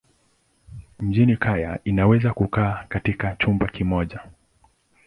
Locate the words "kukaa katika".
2.33-3.35